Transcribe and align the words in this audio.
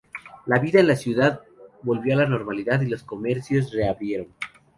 La 0.47 0.57
vida 0.57 0.79
en 0.79 0.87
la 0.87 0.95
ciudad 0.95 1.41
volvió 1.83 2.15
a 2.15 2.21
la 2.21 2.25
normalidad 2.27 2.81
y 2.81 2.87
los 2.87 3.03
comercios 3.03 3.71
reabrieron. 3.71 4.29